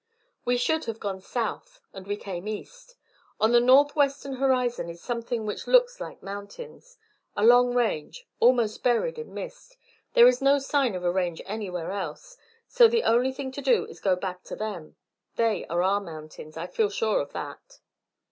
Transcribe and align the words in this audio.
"We 0.45 0.57
should 0.57 0.85
have 0.85 0.99
gone 0.99 1.21
south 1.21 1.79
and 1.93 2.07
we 2.07 2.17
came 2.17 2.47
east. 2.47 2.95
On 3.39 3.51
the 3.51 3.59
northwestern 3.59 4.37
horizon 4.37 4.89
is 4.89 4.99
something 4.99 5.45
which 5.45 5.67
looks 5.67 5.99
like 6.01 6.23
mountains 6.23 6.97
a 7.37 7.45
long 7.45 7.75
range 7.75 8.25
almost 8.39 8.81
buried 8.81 9.19
in 9.19 9.31
mist. 9.31 9.77
There 10.13 10.27
is 10.27 10.41
no 10.41 10.57
sign 10.57 10.95
of 10.95 11.03
a 11.03 11.11
range 11.11 11.43
anywhere 11.45 11.91
else; 11.91 12.35
so 12.67 12.87
the 12.87 13.03
only 13.03 13.31
thing 13.31 13.51
to 13.51 13.61
do 13.61 13.85
is 13.85 13.97
to 13.97 14.03
go 14.05 14.15
back 14.15 14.41
to 14.45 14.55
them; 14.55 14.95
they 15.35 15.67
are 15.67 15.83
our 15.83 16.01
mountains; 16.01 16.57
I 16.57 16.65
feel 16.65 16.89
sure 16.89 17.19
of 17.21 17.33
that." 17.33 17.77